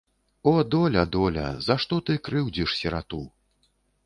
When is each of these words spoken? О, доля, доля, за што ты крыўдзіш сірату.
О, 0.43 0.53
доля, 0.75 1.03
доля, 1.15 1.45
за 1.67 1.77
што 1.83 2.01
ты 2.09 2.17
крыўдзіш 2.29 2.75
сірату. 2.81 3.23